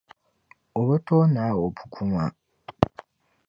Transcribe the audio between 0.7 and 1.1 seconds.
O be